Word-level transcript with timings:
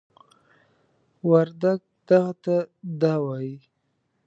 وردگ 1.29 1.79
"دغه" 2.09 2.29
ته 2.43 2.57
"دَ" 2.99 3.01
وايي. 3.23 3.55